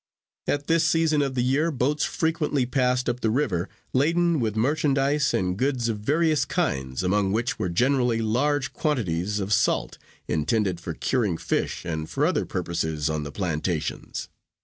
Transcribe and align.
At 0.47 0.65
this 0.65 0.83
season 0.83 1.21
of 1.21 1.35
the 1.35 1.43
year 1.43 1.69
boats 1.69 2.05
frequently 2.05 2.65
passed 2.65 3.07
up 3.07 3.19
the 3.19 3.29
river, 3.29 3.69
laden 3.93 4.39
with 4.39 4.55
merchandise 4.55 5.31
and 5.31 5.55
goods 5.55 5.89
of 5.89 5.99
various 5.99 6.43
kinds, 6.43 7.03
among 7.03 7.31
which 7.31 7.59
were 7.59 7.69
generally 7.69 8.19
large 8.19 8.73
quantities 8.73 9.39
of 9.39 9.53
salt, 9.53 9.99
intended 10.27 10.79
for 10.79 10.95
curing 10.95 11.37
fish, 11.37 11.85
and 11.85 12.09
for 12.09 12.25
other 12.25 12.47
purposes 12.47 13.11
on 13.11 13.21
the 13.21 13.31
plantations. 13.31 14.27